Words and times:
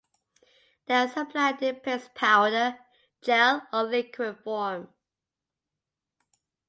They 0.87 0.95
are 0.95 1.07
supplied 1.07 1.61
in 1.61 1.75
paste, 1.75 2.15
powder, 2.15 2.79
gel 3.21 3.67
or 3.71 3.83
liquid 3.83 4.39
form. 4.43 4.89